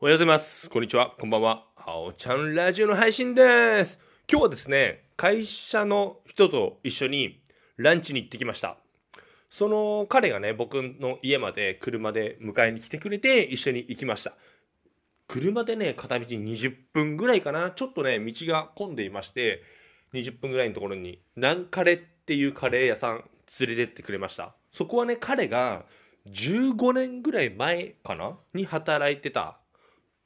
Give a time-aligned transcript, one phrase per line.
[0.00, 0.70] おはようございます。
[0.70, 1.16] こんにちは。
[1.18, 1.64] こんばんは。
[1.76, 3.98] あおちゃんラジオの配信です。
[4.30, 7.42] 今日はですね、会社の人と一緒に
[7.78, 8.76] ランチに行ってきました。
[9.50, 14.34] その彼がね、僕の家まで車で迎えに来てくれて一緒に行きました。
[15.26, 17.72] 車でね、片道20分ぐらいかな。
[17.72, 19.64] ちょっとね、道が混んでいまして、
[20.14, 23.24] 20分ぐらいのところに、ナンカレっていうカレー屋さん
[23.58, 24.54] 連れてってくれました。
[24.70, 25.86] そこはね、彼が
[26.28, 28.38] 15年ぐらい前かな？
[28.54, 29.58] に働いてた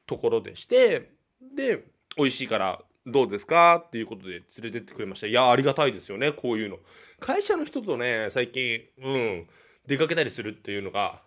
[0.07, 1.11] ところでして、
[1.55, 1.85] で、
[2.17, 3.83] 美味しいからどうですか？
[3.87, 5.27] っていうことで連れてってくれました。
[5.27, 6.79] いや、ありがたいですよね、こういうの。
[7.21, 9.49] 会社の人とね、最近、うん、
[9.87, 11.21] 出かけたりするっていうのが、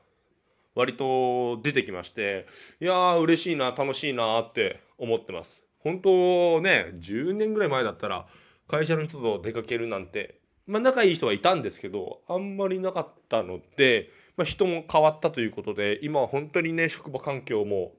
[0.76, 2.48] 割と出てきまして、
[2.82, 5.62] いやー、嬉しいな、楽しいなって思ってます。
[5.80, 8.27] 本当ね、10年ぐらい前だったら、
[8.68, 17.94] 会社の人と出かけるなんて、まあ仲いい人はいたんですけど、あんまりなかったので、まあ人も変わったということで、今は本当にね、職場環境も、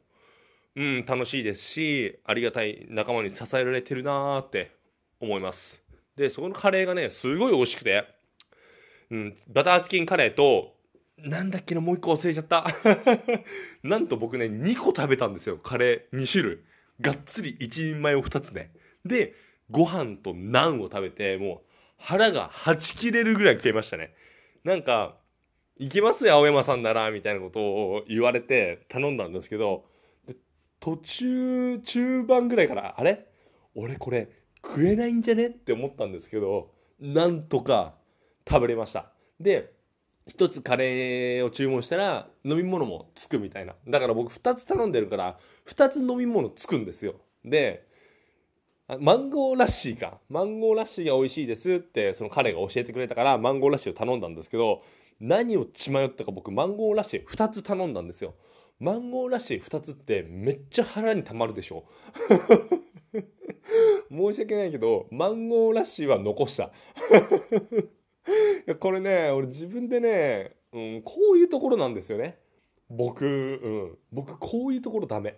[0.77, 4.77] うん、楽しいですし、ありがたい仲間に支えられてるなーって
[5.21, 5.83] 思います。
[6.17, 8.05] で、そこのカレーがね、すごい美味しくて、
[9.11, 10.75] うん、バターチキンカレーと、
[11.17, 12.67] なんだっけな、もう一個忘れちゃった。
[13.83, 16.59] なんと僕ね、2個食べたんですよ、カレー2種類。
[17.01, 18.71] がっつり1人前を2つね。
[19.05, 19.35] で、
[19.71, 24.15] ご飯とナンを食べて、もう腹がはち切れるぐらい食えましたね。
[24.63, 25.17] なんか、
[25.79, 29.87] いけますよ、青山さんなら、みたいなことを言われて頼んだんですけど、
[30.87, 33.27] 途中、中盤ぐらいから、あれ？
[33.75, 34.29] 俺これ
[34.65, 35.49] 食えないんじゃね？
[35.49, 36.71] って思ったんですけど、
[37.01, 37.95] なんとか
[38.49, 39.11] 食べれました。
[39.41, 39.73] で、
[40.29, 43.75] 一つカレーを注文したら飲み物もつくみたいな。
[43.89, 47.17] だから僕二つ頼んでるから、二つ飲み物つくんですよ。
[47.45, 47.85] で、
[49.01, 50.21] マンゴーラッシーか。
[50.29, 54.85] マンゴーラッシーが美味しいですって、その彼が教えてくれたから、マンゴーラッシーを頼んだんですけど、
[55.19, 58.35] 何を血迷ったか僕、マンゴーラッシー2つ頼んだんですよ。
[58.79, 61.85] マンゴーラッシー2つってめっちゃ腹に溜まるでしょ。
[64.11, 66.73] 申し訳ないけど、マンゴーラッシーは残した。
[68.79, 72.39] これね、俺自分でね、うん、こういうところなんですよね。
[72.91, 75.37] 僕、うん、僕こういうところダメ。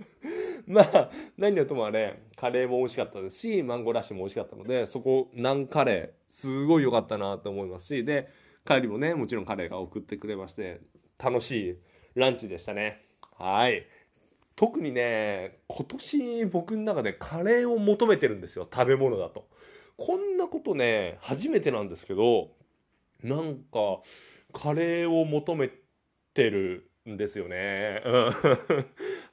[0.66, 8.28] まあ、何はともあれ、カレーも美味しかったですし、マンゴーラッシュも美味しかったので、そこ、ナンカレー、すごい良かったなと思いますし、で、
[8.66, 10.80] 帰りもね、もちろんカレーが送ってくれまして、
[11.18, 11.78] 楽しい
[12.16, 13.02] ランチでしたね。
[13.38, 13.86] はい。
[14.56, 19.46] 特にね、今年僕の中でカレーを求めてるんですよ、食べ物だと。
[19.98, 22.50] こんなことね、初めてなんですけど、
[23.22, 24.00] なんか、
[24.52, 25.70] カレーを求め
[26.32, 28.02] てるんですよね。
[28.04, 28.34] うん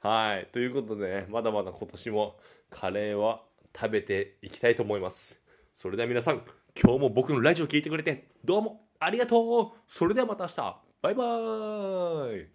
[0.00, 0.48] はい。
[0.52, 3.42] ということでね、まだまだ今年もカレーは
[3.74, 5.40] 食べていきたいと思います。
[5.74, 6.44] それでは皆さん、
[6.80, 12.53] 今日も僕のラジオ聞いてくれて、どうもありがとうそれではまた明日バイバーイ